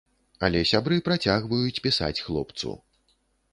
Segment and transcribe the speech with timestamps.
[0.45, 2.75] Але сябры працягваюць пісаць хлопцу.